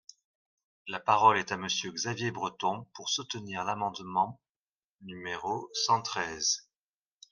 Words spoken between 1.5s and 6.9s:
à Monsieur Xavier Breton, pour soutenir l’amendement numéro cent treize.